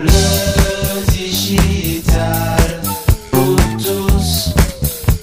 [0.00, 2.80] Le digital
[3.32, 4.54] pour tous.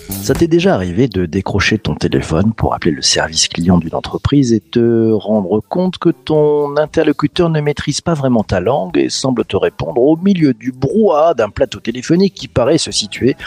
[0.10, 4.52] Ça t'est déjà arrivé de décrocher ton téléphone pour appeler le service client d'une entreprise
[4.52, 9.46] et te rendre compte que ton interlocuteur ne maîtrise pas vraiment ta langue et semble
[9.46, 13.38] te répondre au milieu du brouhaha d'un plateau téléphonique qui paraît se situer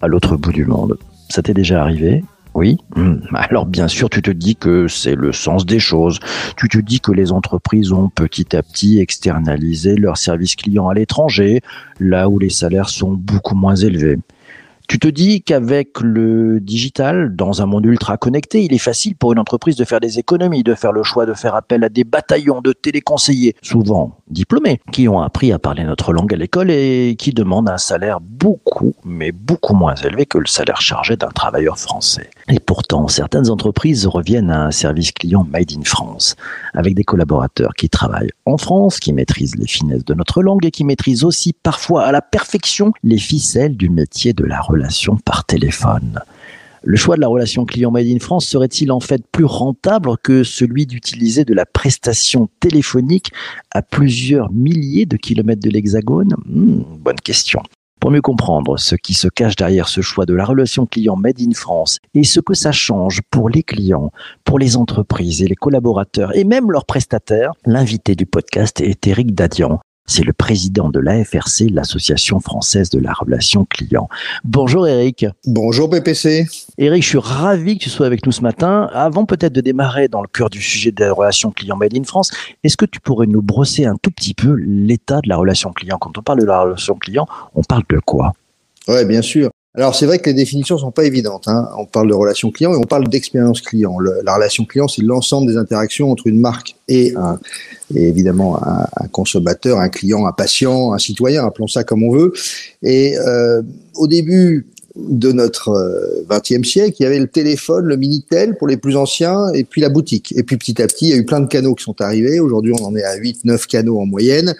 [0.00, 0.98] à l'autre bout du monde?
[1.28, 2.22] Ça t'est déjà arrivé?
[2.56, 2.78] Oui.
[2.96, 3.18] Hmm.
[3.34, 6.18] Alors bien sûr, tu te dis que c'est le sens des choses.
[6.56, 10.94] Tu te dis que les entreprises ont petit à petit externalisé leurs services clients à
[10.94, 11.60] l'étranger,
[12.00, 14.18] là où les salaires sont beaucoup moins élevés.
[14.88, 19.32] Tu te dis qu'avec le digital, dans un monde ultra connecté, il est facile pour
[19.32, 22.04] une entreprise de faire des économies, de faire le choix de faire appel à des
[22.04, 27.16] bataillons de téléconseillers, souvent diplômés, qui ont appris à parler notre langue à l'école et
[27.18, 31.78] qui demandent un salaire beaucoup, mais beaucoup moins élevé que le salaire chargé d'un travailleur
[31.78, 32.30] français.
[32.48, 36.36] Et pourtant, certaines entreprises reviennent à un service client made in France,
[36.74, 40.70] avec des collaborateurs qui travaillent en France, qui maîtrisent les finesses de notre langue et
[40.70, 45.44] qui maîtrisent aussi parfois à la perfection les ficelles du métier de la relation par
[45.44, 46.20] téléphone.
[46.84, 50.44] Le choix de la relation client Made in France serait-il en fait plus rentable que
[50.44, 53.32] celui d'utiliser de la prestation téléphonique
[53.72, 56.36] à plusieurs milliers de kilomètres de l'Hexagone?
[56.46, 57.60] Hmm, Bonne question.
[58.00, 61.40] Pour mieux comprendre ce qui se cache derrière ce choix de la relation client Made
[61.40, 64.12] in France et ce que ça change pour les clients,
[64.44, 69.34] pour les entreprises et les collaborateurs et même leurs prestataires, l'invité du podcast est Eric
[69.34, 69.80] Dadian.
[70.08, 74.08] C'est le président de l'AFRC, l'Association française de la relation client.
[74.44, 75.26] Bonjour Eric.
[75.44, 76.46] Bonjour PPC.
[76.78, 78.88] Eric, je suis ravi que tu sois avec nous ce matin.
[78.92, 82.30] Avant peut-être de démarrer dans le cœur du sujet des relations clients Made in France,
[82.62, 85.98] est-ce que tu pourrais nous brosser un tout petit peu l'état de la relation client?
[85.98, 87.26] Quand on parle de la relation client,
[87.56, 88.32] on parle de quoi?
[88.86, 89.50] Ouais, bien sûr.
[89.76, 91.48] Alors c'est vrai que les définitions sont pas évidentes.
[91.48, 91.68] Hein.
[91.78, 93.98] On parle de relation client et on parle d'expérience client.
[94.24, 97.38] La relation client, c'est l'ensemble des interactions entre une marque et, un,
[97.94, 102.32] et évidemment un, consommateur, un client, un patient, un citoyen, appelons ça comme on veut.
[102.82, 103.60] Et euh,
[103.94, 104.66] au début
[104.96, 108.96] de notre euh, 20e siècle, il y avait le téléphone, le Minitel pour les plus
[108.96, 110.32] anciens, et puis la boutique.
[110.36, 112.40] Et puis petit à petit, il y a eu plein de canaux qui sont arrivés.
[112.40, 114.54] Aujourd'hui, on en est à 8-9 canaux en moyenne.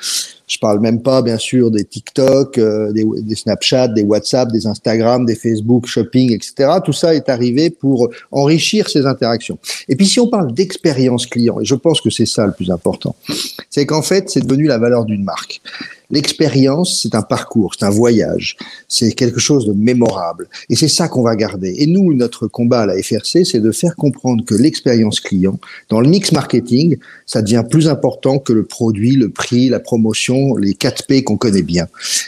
[0.46, 4.66] Je parle même pas, bien sûr, des TikTok, euh, des, des Snapchat, des WhatsApp, des
[4.66, 6.78] Instagram, des Facebook, shopping, etc.
[6.84, 9.58] Tout ça est arrivé pour enrichir ces interactions.
[9.88, 12.70] Et puis, si on parle d'expérience client, et je pense que c'est ça le plus
[12.70, 13.16] important,
[13.70, 15.60] c'est qu'en fait, c'est devenu la valeur d'une marque.
[16.10, 20.48] L'expérience, c'est un parcours, c'est un voyage, c'est quelque chose de mémorable.
[20.70, 21.74] Et c'est ça qu'on va garder.
[21.78, 25.58] Et nous, notre combat à la FRC, c'est de faire comprendre que l'expérience client,
[25.88, 30.35] dans le mix marketing, ça devient plus important que le produit, le prix, la promotion,
[30.56, 31.86] les 4 P qu'on connaît bien.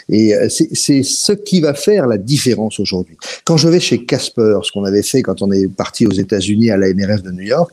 [0.08, 3.16] Et euh, c'est ce qui va faire la différence aujourd'hui.
[3.44, 6.70] Quand je vais chez Casper, ce qu'on avait fait quand on est parti aux États-Unis
[6.70, 7.72] à la NRF de New York,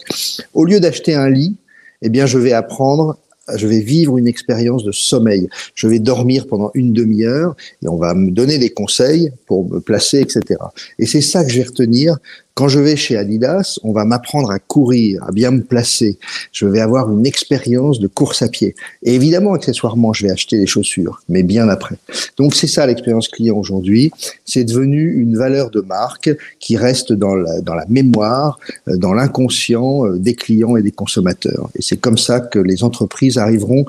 [0.53, 1.55] au lieu d'acheter un lit,
[2.01, 3.17] eh bien, je vais apprendre
[3.55, 5.47] je vais vivre une expérience de sommeil.
[5.75, 9.79] Je vais dormir pendant une demi-heure et on va me donner des conseils pour me
[9.79, 10.59] placer, etc.
[10.99, 12.17] Et c'est ça que je vais retenir.
[12.55, 16.17] Quand je vais chez Adidas, on va m'apprendre à courir, à bien me placer.
[16.53, 18.75] Je vais avoir une expérience de course à pied.
[19.03, 21.97] Et évidemment, accessoirement, je vais acheter des chaussures, mais bien après.
[22.37, 24.09] Donc c'est ça l'expérience client aujourd'hui.
[24.45, 26.29] C'est devenu une valeur de marque
[26.61, 30.93] qui reste dans la, dans la mémoire, euh, dans l'inconscient euh, des clients et des
[30.93, 31.69] consommateurs.
[31.75, 33.85] Et c'est comme ça que les entreprises arriveront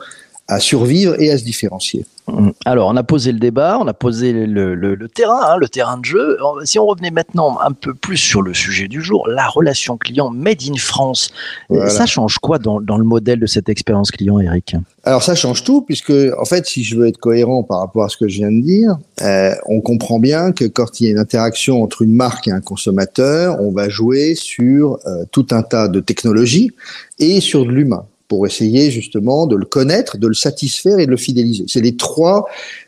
[0.48, 2.06] à survivre et à se différencier.
[2.64, 5.68] Alors, on a posé le débat, on a posé le, le- le terrain, hein, le
[5.68, 6.36] terrain de jeu.
[6.64, 10.30] Si on revenait maintenant un peu plus sur le sujet du jour, la relation client
[10.30, 11.30] made in France,
[11.68, 11.88] Voilà.
[11.88, 14.74] ça change quoi dans, dans le modèle de cette expérience client, Eric?
[15.04, 18.08] Alors ça change tout puisque en fait, si je veux être cohérent par rapport à
[18.08, 21.12] ce que je viens de dire, euh, on comprend bien que quand il y a
[21.12, 25.62] une interaction entre une marque et un consommateur, on va jouer sur euh, tout un
[25.62, 26.72] tas de technologies
[27.20, 31.10] et sur de l'humain pour essayer justement de le connaître, de le satisfaire et de
[31.10, 31.64] le fidéliser.
[31.68, 32.46] C'est les trois,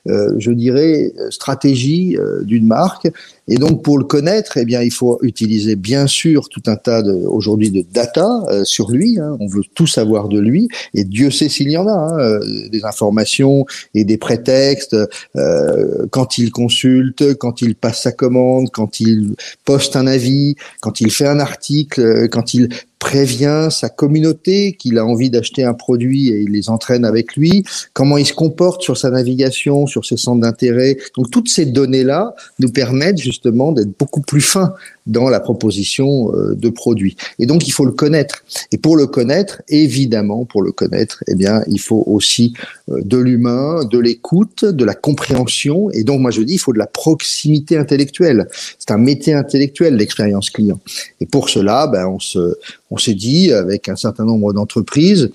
[0.08, 3.08] euh, je dirais, stratégies euh, d'une marque.
[3.50, 7.02] Et donc pour le connaître, eh bien il faut utiliser bien sûr tout un tas
[7.02, 9.18] aujourd'hui de data euh, sur lui.
[9.18, 9.36] hein.
[9.40, 12.68] On veut tout savoir de lui et Dieu sait s'il y en a hein, euh,
[12.68, 14.96] des informations et des prétextes
[15.36, 19.34] euh, quand il consulte, quand il passe sa commande, quand il
[19.64, 22.68] poste un avis, quand il fait un article, euh, quand il
[22.98, 27.64] prévient sa communauté qu'il a envie d'acheter un produit et il les entraîne avec lui,
[27.92, 30.98] comment il se comporte sur sa navigation, sur ses centres d'intérêt.
[31.16, 34.74] Donc toutes ces données-là nous permettent justement d'être beaucoup plus fins
[35.08, 37.16] dans la proposition euh, de produits.
[37.38, 38.44] Et donc, il faut le connaître.
[38.70, 42.52] Et pour le connaître, évidemment, pour le connaître, eh bien, il faut aussi
[42.90, 45.90] euh, de l'humain, de l'écoute, de la compréhension.
[45.90, 48.48] Et donc, moi, je dis, il faut de la proximité intellectuelle.
[48.78, 50.78] C'est un métier intellectuel, l'expérience client.
[51.20, 52.56] Et pour cela, ben, on se,
[52.90, 55.30] on s'est dit, avec un certain nombre d'entreprises,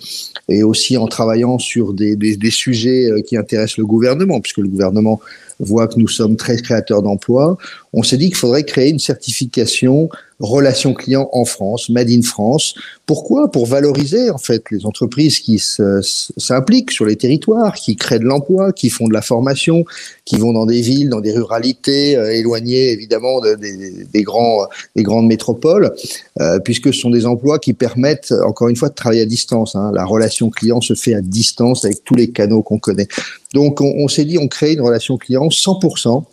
[0.50, 4.60] et aussi en travaillant sur des, des, des, sujets euh, qui intéressent le gouvernement, puisque
[4.60, 5.20] le gouvernement
[5.60, 7.58] voit que nous sommes très créateurs d'emplois,
[7.94, 10.10] on s'est dit qu'il faudrait créer une certification
[10.44, 12.76] relation client en France, Made in France.
[13.06, 13.52] Pourquoi?
[13.52, 18.74] Pour valoriser en fait les entreprises qui s'impliquent sur les territoires, qui créent de l'emploi,
[18.74, 19.86] qui font de la formation,
[20.26, 25.94] qui vont dans des villes, dans des ruralités euh, éloignées évidemment des grandes métropoles,
[26.40, 29.76] euh, puisque ce sont des emplois qui permettent encore une fois de travailler à distance.
[29.76, 29.92] Hein.
[29.94, 33.08] La relation client se fait à distance avec tous les canaux qu'on connaît.
[33.54, 36.24] Donc on, on s'est dit on crée une relation client 100%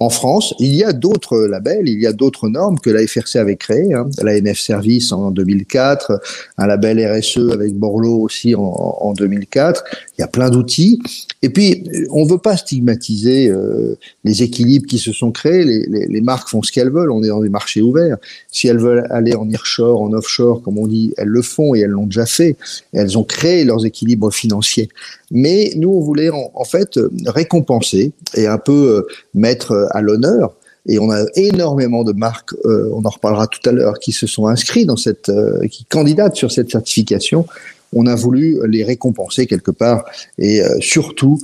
[0.00, 3.36] en France, il y a d'autres labels, il y a d'autres normes que la FRC
[3.36, 4.08] avait créées, hein.
[4.22, 6.20] la NF Service en 2004,
[6.56, 9.84] un label RSE avec Borloo aussi en, en 2004.
[10.16, 11.00] Il y a plein d'outils.
[11.42, 15.64] Et puis, on veut pas stigmatiser euh, les équilibres qui se sont créés.
[15.64, 17.10] Les, marques font ce qu'elles veulent.
[17.10, 18.18] On est dans des marchés ouverts.
[18.50, 21.80] Si elles veulent aller en nearshore, en offshore, comme on dit, elles le font et
[21.80, 22.56] elles l'ont déjà fait.
[22.92, 24.88] elles ont créé leurs équilibres financiers.
[25.30, 30.54] Mais nous, on voulait en, en fait récompenser et un peu euh, mettre à l'honneur.
[30.86, 34.26] Et on a énormément de marques, euh, on en reparlera tout à l'heure, qui se
[34.26, 37.46] sont inscrits dans cette, euh, qui candidatent sur cette certification.
[37.92, 40.04] On a voulu les récompenser quelque part
[40.38, 41.38] et euh, surtout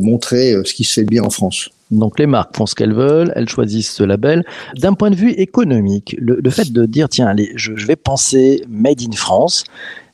[0.00, 1.70] montrer ce qui se fait bien en France.
[1.90, 4.44] Donc les marques font ce qu'elles veulent, elles choisissent ce label.
[4.76, 9.00] D'un point de vue économique, le, fait de dire tiens, allez, je vais penser Made
[9.00, 9.64] in France,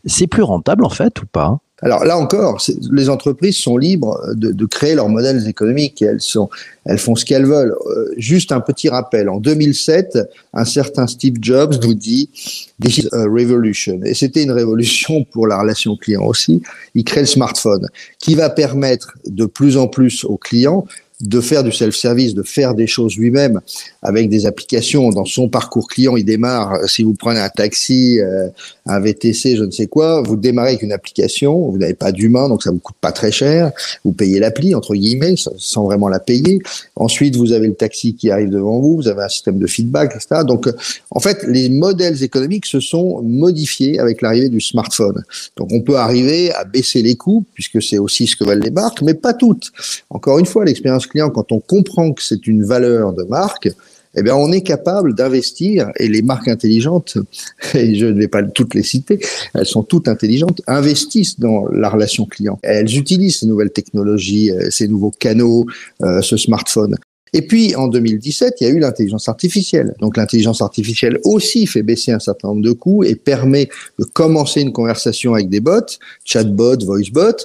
[0.06, 1.58] c'est plus rentable en fait ou pas?
[1.82, 6.48] Alors là encore, les entreprises sont libres de, de, créer leurs modèles économiques elles, sont,
[6.86, 7.76] elles font ce qu'elles veulent.
[7.86, 10.18] Euh, juste un petit rappel, en 2007,
[10.54, 12.30] un certain Steve Jobs nous dit
[12.82, 14.00] «This is a revolution».
[14.04, 16.62] Et c'était une révolution pour la relation client aussi.
[16.94, 17.86] Il crée le smartphone
[18.18, 20.86] qui va permettre de plus en plus aux clients
[21.20, 23.60] de faire du self-service, de faire des choses lui-même
[24.02, 25.08] avec des applications.
[25.10, 28.48] Dans son parcours client, il démarre, euh, si vous prenez un taxi, euh,
[28.84, 32.48] un VTC, je ne sais quoi, vous démarrez avec une application, vous n'avez pas d'humain,
[32.48, 33.72] donc ça vous coûte pas très cher,
[34.04, 36.60] vous payez l'appli, entre guillemets, sans vraiment la payer.
[36.96, 40.14] Ensuite, vous avez le taxi qui arrive devant vous, vous avez un système de feedback,
[40.14, 40.42] etc.
[40.46, 40.68] Donc,
[41.10, 45.24] en fait, les modèles économiques se sont modifiés avec l'arrivée du smartphone.
[45.56, 48.70] Donc, on peut arriver à baisser les coûts, puisque c'est aussi ce que veulent les
[48.70, 49.72] marques, mais pas toutes.
[50.10, 53.68] Encore une fois, l'expérience client, quand on comprend que c'est une valeur de marque,
[54.16, 57.18] eh bien, on est capable d'investir, et les marques intelligentes,
[57.74, 59.20] et je ne vais pas toutes les citer,
[59.54, 62.58] elles sont toutes intelligentes, investissent dans la relation client.
[62.62, 65.66] Elles utilisent ces nouvelles technologies, euh, ces nouveaux canaux,
[66.02, 66.96] euh, ce smartphone.
[67.32, 69.94] Et puis, en 2017, il y a eu l'intelligence artificielle.
[70.00, 73.68] Donc, l'intelligence artificielle aussi fait baisser un certain nombre de coûts et permet
[73.98, 77.36] de commencer une conversation avec des bots, chatbot, voicebot,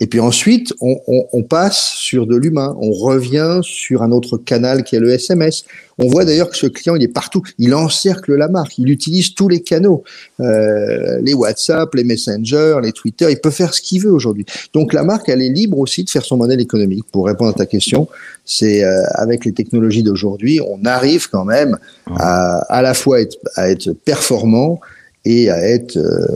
[0.00, 4.38] et puis ensuite, on, on, on passe sur de l'humain, on revient sur un autre
[4.38, 5.64] canal qui est le SMS.
[5.98, 9.34] On voit d'ailleurs que ce client, il est partout, il encercle la marque, il utilise
[9.34, 10.02] tous les canaux,
[10.40, 14.46] euh, les WhatsApp, les Messenger, les Twitter, il peut faire ce qu'il veut aujourd'hui.
[14.72, 17.04] Donc la marque, elle est libre aussi de faire son modèle économique.
[17.12, 18.08] Pour répondre à ta question,
[18.46, 21.76] c'est euh, avec les technologies d'aujourd'hui, on arrive quand même
[22.16, 24.80] à à la fois être, à être performant
[25.24, 26.26] et à être euh,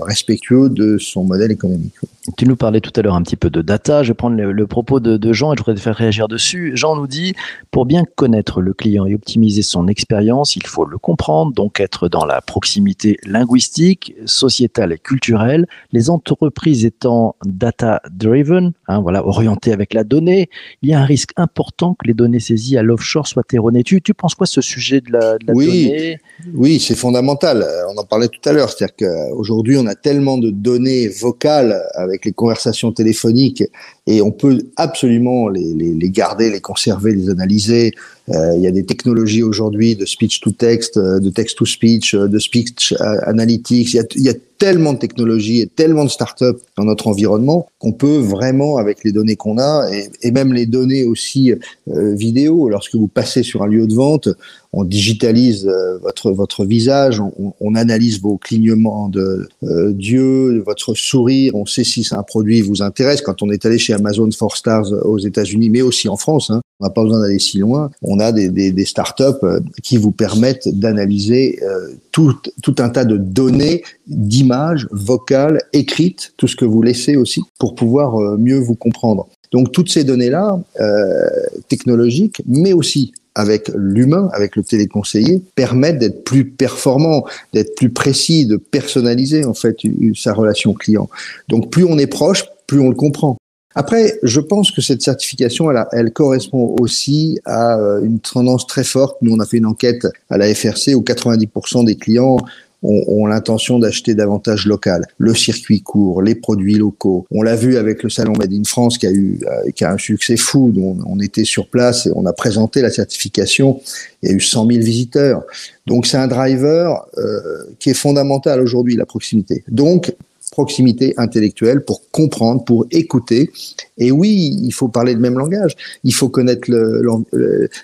[0.00, 1.94] respectueux de son modèle économique.
[2.36, 4.02] Tu nous parlais tout à l'heure un petit peu de data.
[4.02, 6.28] Je vais prendre le, le propos de, de, Jean et je voudrais te faire réagir
[6.28, 6.72] dessus.
[6.74, 7.34] Jean nous dit,
[7.70, 12.08] pour bien connaître le client et optimiser son expérience, il faut le comprendre, donc être
[12.08, 15.66] dans la proximité linguistique, sociétale et culturelle.
[15.92, 20.50] Les entreprises étant data-driven, hein, voilà, orientées avec la donnée,
[20.82, 23.82] il y a un risque important que les données saisies à l'offshore soient erronées.
[23.82, 26.18] Tu, tu penses quoi ce sujet de la, de la oui, donnée?
[26.54, 27.66] Oui, c'est fondamental.
[27.88, 28.70] On en parlait tout à l'heure.
[28.70, 33.64] C'est-à-dire qu'aujourd'hui, on a tellement de données vocales avec les conversations téléphoniques
[34.10, 37.92] et on peut absolument les, les, garder, les conserver, les analyser.
[38.28, 41.64] Euh, il y a des technologies aujourd'hui de speech to text, euh, de text to
[41.64, 42.92] speech, euh, de speech
[43.26, 43.94] analytics.
[43.94, 48.18] Il y a, tellement de technologies et tellement de startups dans notre environnement qu'on peut
[48.18, 51.54] vraiment, avec les données qu'on a et, et, même les données aussi
[51.86, 54.28] vidéo, lorsque vous passez sur un lieu de vente,
[54.74, 55.66] on digitalise
[56.02, 62.06] votre votre visage, on, analyse vos clignements de euh, d'yeux, votre sourire, on sait si
[62.12, 63.20] un produit vous intéresse.
[63.22, 66.60] Quand on est allé chez Amazon Four Stars aux États-Unis, mais aussi en France, hein,
[66.80, 67.90] on n'a pas besoin d'aller si loin.
[68.02, 69.46] On a des, startups
[69.82, 72.34] qui vous permettent d'analyser euh, tout,
[72.78, 78.16] un tas de données, d'images vocales, écrites, tout ce que vous laissez aussi pour pouvoir
[78.16, 79.28] euh, mieux vous comprendre.
[79.52, 81.28] Donc toutes ces données-là, euh,
[81.68, 88.46] technologiques, mais aussi avec l'humain, avec le téléconseiller, permettent d'être plus performant, d'être plus précis,
[88.46, 89.76] de personnaliser en fait
[90.14, 91.08] sa relation client.
[91.48, 93.36] Donc plus on est proche, plus on le comprend.
[93.74, 98.82] Après, je pense que cette certification, elle, elle, correspond aussi à euh, une tendance très
[98.82, 99.16] forte.
[99.22, 102.38] Nous, on a fait une enquête à la FRC où 90% des clients
[102.82, 105.06] ont, ont l'intention d'acheter davantage local.
[105.18, 107.26] Le circuit court, les produits locaux.
[107.30, 109.92] On l'a vu avec le salon Made in France qui a eu euh, qui a
[109.92, 110.72] un succès fou.
[110.76, 113.80] On, on, était sur place et on a présenté la certification.
[114.22, 115.42] Il y a eu 100 000 visiteurs.
[115.86, 117.40] Donc c'est un driver euh,
[117.78, 119.64] qui est fondamental aujourd'hui, la proximité.
[119.68, 120.12] Donc
[120.50, 123.50] proximité intellectuelle pour comprendre, pour écouter.
[123.98, 125.76] Et oui, il faut parler le même langage.
[126.04, 126.70] Il faut connaître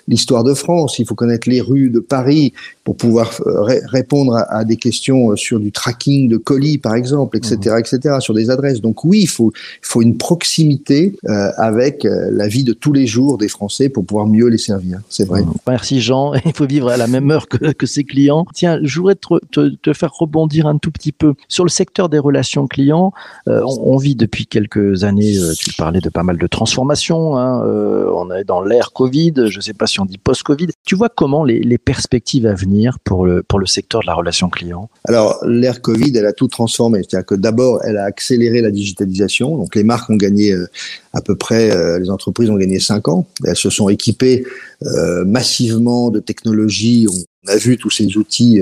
[0.07, 4.63] l'histoire de France, il faut connaître les rues de Paris pour pouvoir euh, répondre à,
[4.63, 7.79] des questions euh, sur du tracking de colis, par exemple, etc., mmh.
[7.79, 8.81] etc., sur des adresses.
[8.81, 13.07] Donc oui, il faut, il faut une proximité euh, avec la vie de tous les
[13.07, 14.99] jours des Français pour pouvoir mieux les servir.
[15.09, 15.41] C'est vrai.
[15.41, 15.53] Mmh.
[15.67, 16.33] Merci Jean.
[16.45, 18.45] Il faut vivre à la même heure que, que ses clients.
[18.53, 22.09] Tiens, je voudrais te, te, te, faire rebondir un tout petit peu sur le secteur
[22.09, 23.13] des relations clients.
[23.47, 27.37] Euh, on, vit depuis quelques années, tu parlais de pas mal de transformations.
[27.37, 29.33] Hein, euh, on est dans l'ère Covid.
[29.45, 30.69] Je ne sais pas si on dit post-Covid.
[30.87, 34.49] Tu vois comment les, perspectives à venir pour le, pour le secteur de la relation
[34.49, 34.89] client?
[35.03, 36.99] Alors, l'ère Covid, elle a tout transformé.
[36.99, 39.57] C'est-à-dire que d'abord, elle a accéléré la digitalisation.
[39.57, 40.65] Donc, les marques ont gagné euh,
[41.11, 43.27] à peu près, euh, les entreprises ont gagné 5 ans.
[43.43, 44.45] Elles se sont équipées
[44.83, 47.05] euh, massivement de technologies.
[47.09, 48.61] On a vu tous ces outils,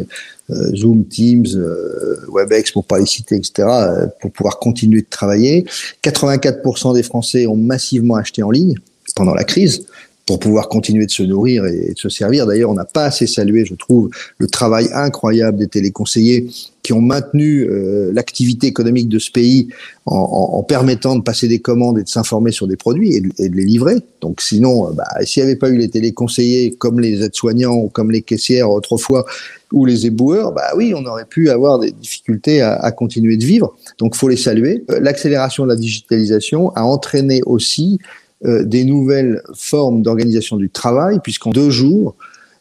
[0.50, 1.46] Zoom, Teams,
[2.28, 3.68] WebEx, pour pas les citer, etc.,
[4.20, 5.66] pour pouvoir continuer de travailler.
[6.04, 8.74] 84% des Français ont massivement acheté en ligne
[9.16, 9.86] pendant la crise
[10.26, 12.48] pour pouvoir continuer de se nourrir et de se servir.
[12.48, 16.48] D'ailleurs, on n'a pas assez salué, je trouve, le travail incroyable des téléconseillers
[16.82, 19.70] qui ont maintenu euh, l'activité économique de ce pays
[20.06, 23.66] en, permettant de passer des commandes et de s'informer sur des produits et de, les
[23.66, 23.96] livrer.
[24.22, 27.90] Donc sinon, euh, bah, s'il n'y avait pas eu les téléconseillers comme les aides-soignants ou
[27.90, 29.26] comme les caissières autrefois
[29.72, 33.46] ou les éboueurs, bah oui, on aurait pu avoir des difficultés à, à continuer de
[33.46, 33.76] vivre.
[33.98, 34.84] Donc faut les saluer.
[34.92, 38.00] Euh, l'accélération de la digitalisation a entraîné aussi
[38.44, 42.16] des nouvelles formes d'organisation du travail, puisqu'en deux jours,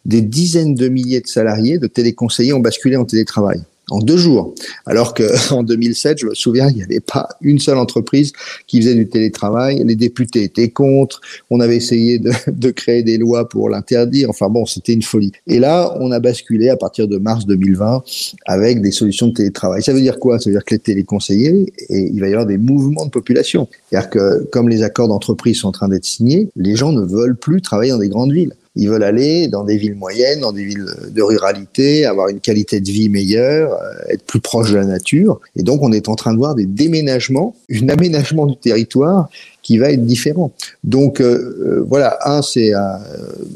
[0.04, 4.54] des dizaines de milliers de salariés, de téléconseillers ont basculé en télétravail en deux jours.
[4.86, 8.32] Alors qu'en 2007, je me souviens, il n'y avait pas une seule entreprise
[8.66, 9.82] qui faisait du télétravail.
[9.84, 11.20] Les députés étaient contre.
[11.50, 14.30] On avait essayé de, de créer des lois pour l'interdire.
[14.30, 15.32] Enfin bon, c'était une folie.
[15.46, 18.02] Et là, on a basculé à partir de mars 2020
[18.46, 19.82] avec des solutions de télétravail.
[19.82, 20.38] Ça veut dire quoi?
[20.38, 23.68] Ça veut dire que les téléconseillers, et il va y avoir des mouvements de population.
[23.90, 27.36] C'est-à-dire que comme les accords d'entreprise sont en train d'être signés, les gens ne veulent
[27.36, 28.54] plus travailler dans des grandes villes.
[28.76, 32.80] Ils veulent aller dans des villes moyennes, dans des villes de ruralité, avoir une qualité
[32.80, 35.40] de vie meilleure, euh, être plus proche de la nature.
[35.56, 39.28] Et donc, on est en train de voir des déménagements, un aménagement du territoire
[39.64, 40.52] qui va être différent.
[40.84, 42.78] Donc euh, euh voilà, un, c'est euh,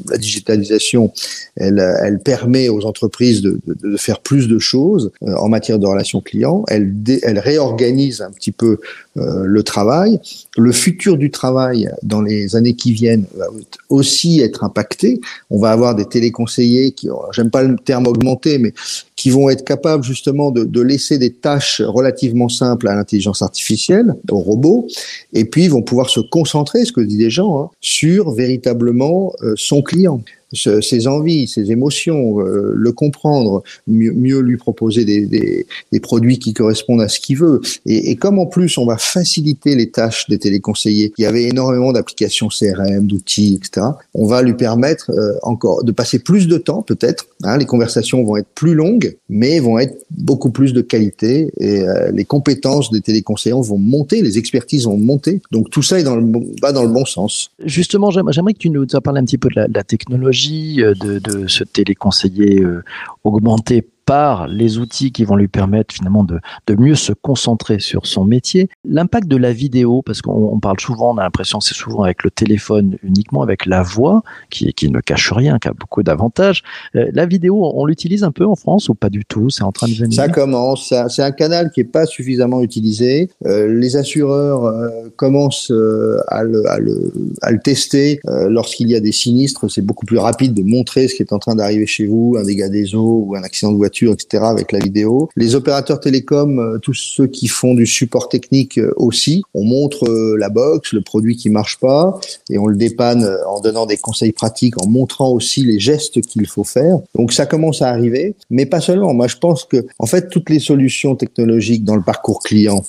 [0.09, 1.13] la digitalisation,
[1.55, 5.79] elle, elle permet aux entreprises de, de, de faire plus de choses euh, en matière
[5.79, 6.65] de relations clients.
[6.67, 8.79] Elle, elle réorganise un petit peu
[9.19, 10.19] le travail.
[10.57, 13.45] Le futur du travail dans les années qui viennent va
[13.89, 15.19] aussi être impacté.
[15.49, 18.73] On va avoir des téléconseillers qui, j'aime pas le terme augmenté, mais
[19.15, 24.39] qui vont être capables justement de, laisser des tâches relativement simples à l'intelligence artificielle, aux
[24.39, 24.87] robots,
[25.33, 29.53] et puis vont pouvoir se concentrer, ce que disent les gens, hein, sur véritablement euh,
[29.57, 30.21] son client
[30.53, 36.39] ses envies, ses émotions, euh, le comprendre, mieux, mieux, lui proposer des, des, des, produits
[36.39, 37.61] qui correspondent à ce qu'il veut.
[37.85, 41.43] Et, et, comme en plus on va faciliter les tâches des téléconseillers, il y avait
[41.43, 43.87] énormément d'applications CRM, d'outils, etc.
[44.13, 47.27] On va lui permettre euh, encore de passer plus de temps, peut-être.
[47.43, 51.81] Hein, les conversations vont être plus longues, mais vont être beaucoup plus de qualité et
[51.81, 55.41] euh, les compétences des téléconseillers vont monter, les expertises vont monter.
[55.51, 56.25] Donc tout ça est dans le,
[56.61, 57.51] va dans le bon sens.
[57.63, 60.93] Justement, j'aimerais que tu nous parles un petit peu de la, de la technologie euh,
[60.93, 62.83] de, de ce téléconseiller euh,
[63.23, 68.07] augmenté par les outils qui vont lui permettre finalement de, de mieux se concentrer sur
[68.07, 68.67] son métier.
[68.83, 72.31] L'impact de la vidéo, parce qu'on parle souvent, on a l'impression c'est souvent avec le
[72.31, 76.63] téléphone uniquement, avec la voix, qui, qui ne cache rien, qui a beaucoup d'avantages.
[76.95, 79.51] Euh, la vidéo, on, l'utilise un peu en France ou pas du tout?
[79.51, 80.15] C'est en train de venir?
[80.15, 83.29] Ça commence, c'est un canal qui n'est pas suffisamment utilisé.
[83.45, 87.13] Euh, les assureurs euh, commencent euh, à le, à, le,
[87.43, 89.69] à, le, tester euh, lorsqu'il y a des sinistres.
[89.69, 92.43] C'est beaucoup plus rapide de montrer ce qui est en train d'arriver chez vous, un
[92.43, 94.43] dégât des eaux ou un accident de voiture etc.
[94.45, 95.29] avec la vidéo.
[95.35, 100.09] Les opérateurs télécoms, euh, tous ceux qui font du support technique euh, aussi, on montre
[100.09, 103.97] euh, la box, le produit qui marche pas, et on le dépanne en donnant des
[103.97, 106.99] conseils pratiques, en montrant aussi les gestes qu'il faut faire.
[107.15, 109.13] Donc ça commence à arriver, mais pas seulement.
[109.13, 112.83] Moi, je pense que en fait toutes les solutions technologiques dans le parcours client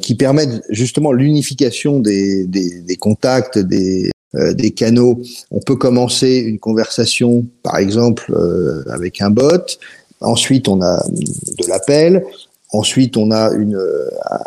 [0.00, 2.48] qui permettent justement l'unification des,
[2.98, 4.10] contacts, des
[4.74, 5.20] canaux.
[5.50, 8.34] On peut commencer une conversation, par exemple,
[8.88, 9.66] avec un bot.
[10.22, 12.24] Ensuite, on a de l'appel.
[12.74, 13.50] Ensuite, on a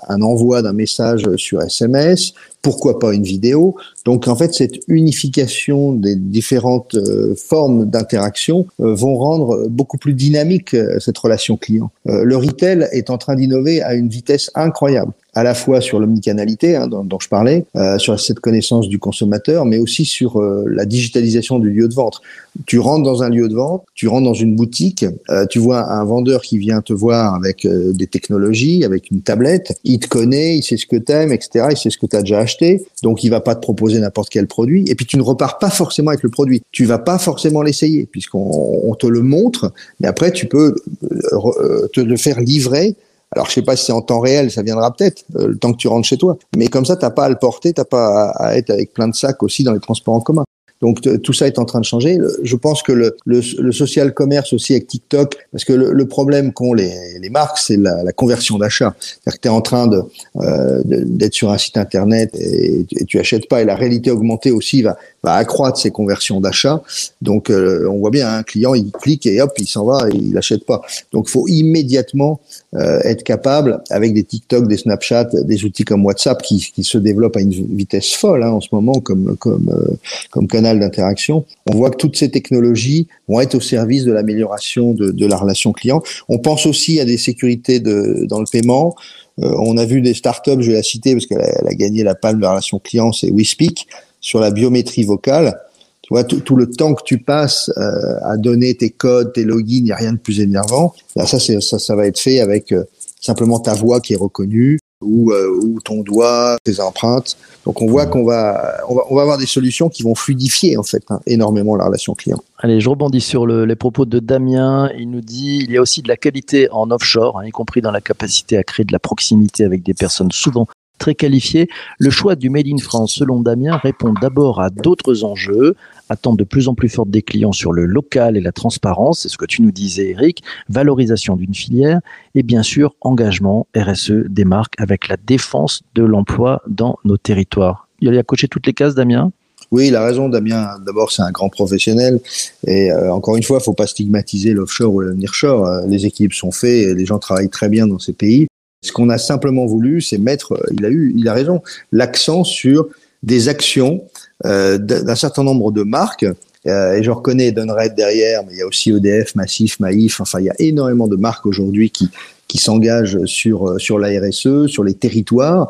[0.09, 2.33] un envoi d'un message sur SMS.
[2.63, 3.75] Pourquoi pas une vidéo?
[4.03, 6.97] Donc, en fait, cette unification des différentes
[7.37, 11.91] formes d'interaction vont rendre beaucoup plus dynamique cette relation client.
[12.05, 16.75] le retail est en train d'innover à une vitesse incroyable à la fois sur l'omnicanalité
[16.75, 20.85] hein, dont, je parlais, euh, sur cette connaissance du consommateur, mais aussi sur euh, la
[20.85, 22.21] digitalisation du lieu de vente.
[22.65, 25.91] Tu rentres dans un lieu de vente, tu rentres dans une boutique, euh, tu vois
[25.91, 30.07] un vendeur qui vient te voir avec euh, des technologies, avec une tablette, il te
[30.07, 31.67] connaît, il sait ce que t'aimes, etc.
[31.71, 34.29] Il sait ce que tu as déjà acheté, donc il va pas te proposer n'importe
[34.29, 34.85] quel produit.
[34.87, 36.61] Et puis tu ne repars pas forcément avec le produit.
[36.71, 40.75] Tu vas pas forcément l'essayer puisqu'on on te le montre, mais après tu peux
[41.11, 42.95] euh, te le faire livrer
[43.35, 45.73] alors, je sais pas si c'est en temps réel, ça viendra peut-être euh, le temps
[45.73, 46.37] que tu rentres chez toi.
[46.55, 49.15] Mais comme ça, t'as pas à le porter, t'as pas à, être avec plein de
[49.15, 50.45] sacs aussi dans les transports en commun.
[50.81, 52.17] Donc tout ça est en train de changer.
[52.43, 56.07] Je pense que le, le, le social commerce aussi avec TikTok, parce que le, le
[56.07, 58.93] problème qu'ont les, les, marques, c'est la, la, conversion d'achat.
[58.99, 60.01] C'est-à-dire que tu es en train de,
[60.41, 63.61] euh, d'être sur un site internet et, tu achètes pas.
[63.61, 66.83] Et la réalité augmentée aussi va, va accroître ces conversions d'achat.
[67.21, 70.15] Donc euh, on voit bien un client, il clique et hop, il s'en va et
[70.15, 70.81] il n'achète pas.
[71.13, 72.41] Donc faut immédiatement
[72.75, 76.97] euh, être capable, avec des TikTok, des Snapchat, des outils comme WhatsApp qui, qui se
[76.97, 79.95] développent à une vitesse folle hein, en ce moment comme comme euh,
[80.29, 84.93] comme canal d'interaction, on voit que toutes ces technologies vont être au service de l'amélioration
[84.93, 86.01] de, de, la relation client.
[86.27, 88.95] On pense aussi à des sécurités de, dans le paiement.
[89.41, 92.03] Euh, on a vu des startups, je vais la citer parce qu'elle a, a, gagné
[92.03, 93.87] la palme de la relation client, c'est WeSpeak,
[94.19, 95.57] sur la biométrie vocale.
[96.05, 99.77] Tu vois, tout, le temps que tu passes euh, à donner tes codes, tes logins,
[99.77, 100.93] il n'y a rien de plus énervant.
[101.15, 102.83] Là, ça, ça, ça va être fait avec euh,
[103.19, 107.37] simplement ta voix qui est reconnue, ou, euh, ou ton doigt, tes empreintes.
[107.65, 110.77] Donc on voit qu'on va, on va, on va avoir des solutions qui vont fluidifier
[110.77, 112.41] en fait hein, énormément la relation client.
[112.59, 114.91] Allez, je rebondis sur le, les propos de Damien.
[114.97, 117.81] Il nous dit il y a aussi de la qualité en offshore, hein, y compris
[117.81, 121.67] dans la capacité à créer de la proximité avec des personnes souvent très qualifiées.
[121.99, 125.75] Le choix du Made in France, selon Damien, répond d'abord à d'autres enjeux,
[126.09, 129.29] attente de plus en plus forte des clients sur le local et la transparence, c'est
[129.29, 131.99] ce que tu nous disais Eric, valorisation d'une filière
[132.35, 137.87] et bien sûr engagement RSE des marques avec la défense de l'emploi dans nos territoires.
[138.01, 139.31] Il a coché toutes les cases Damien?
[139.71, 140.77] Oui, il a raison, Damien.
[140.85, 142.19] D'abord, c'est un grand professionnel.
[142.67, 145.65] Et euh, encore une fois, il faut pas stigmatiser l'offshore ou le nearshore.
[145.65, 148.47] Euh, les équipes sont faites, et les gens travaillent très bien dans ces pays.
[148.85, 152.43] Ce qu'on a simplement voulu, c'est mettre, euh, il a eu, il a raison, l'accent
[152.43, 152.87] sur
[153.23, 154.03] des actions
[154.45, 156.25] euh, d'un certain nombre de marques.
[156.67, 160.21] Euh, et je reconnais Dunred derrière, mais il y a aussi EDF, Massif, Maïf.
[160.21, 162.09] Enfin, il y a énormément de marques aujourd'hui qui
[162.47, 165.69] qui s'engagent sur sur la RSE, sur les territoires,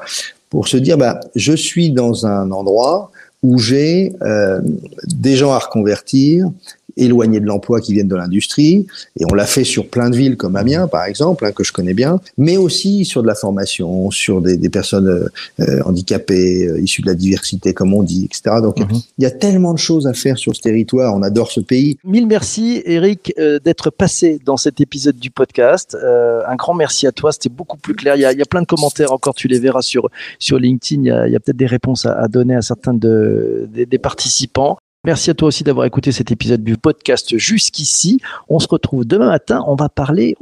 [0.50, 3.12] pour se dire, bah, je suis dans un endroit
[3.46, 4.60] où j'ai euh,
[5.04, 6.50] des gens à reconvertir,
[6.98, 8.88] éloignés de l'emploi qui viennent de l'industrie,
[9.20, 11.72] et on l'a fait sur plein de villes comme Amiens, par exemple, hein, que je
[11.72, 15.30] connais bien, mais aussi sur de la formation, sur des, des personnes
[15.60, 18.58] euh, handicapées, euh, issues de la diversité, comme on dit, etc.
[18.62, 19.06] Donc, mm -hmm.
[19.18, 21.98] il y a tellement de choses à faire sur ce territoire, on adore ce pays.
[22.04, 25.90] Mille merci, Eric, euh, d'être passé dans cet épisode du podcast.
[25.96, 28.16] Euh, un grand merci à toi, c'était beaucoup plus clair.
[28.16, 30.04] Il y, a, il y, a, plein de commentaires encore, tu les verras sur,
[30.40, 33.68] sur LinkedIn, il y a, a peut-être des réponses à, à, donner à certains de,
[33.74, 34.78] des, des participants.
[35.06, 38.20] Merci à toi aussi d'avoir écouté cet épisode du podcast jusqu'ici.
[38.50, 39.64] On se retrouve demain matin.
[39.68, 40.36] On va parler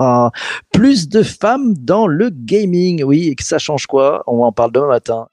[0.72, 3.02] plus de femmes dans le gaming.
[3.02, 4.22] Oui, et que ça change quoi?
[4.26, 5.28] On en parle demain matin.